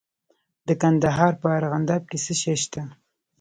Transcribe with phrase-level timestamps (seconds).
[0.67, 2.81] د کندهار په ارغنداب کې څه شی شته؟